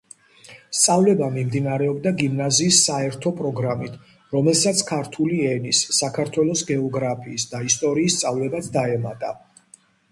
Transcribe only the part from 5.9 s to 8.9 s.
საქართველოს გეოგრაფიისა და ისტორიის სწავლებაც